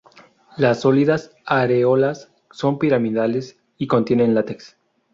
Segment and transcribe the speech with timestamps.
[0.57, 4.75] Las sólidas areolas son piramidales y contienen látex.